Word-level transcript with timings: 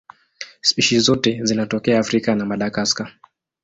Spishi 0.61 0.99
zote 0.99 1.39
zinatokea 1.43 1.99
Afrika 1.99 2.35
na 2.35 2.45
Madagaska. 2.45 3.11